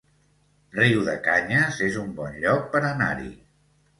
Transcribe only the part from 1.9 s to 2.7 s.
un bon lloc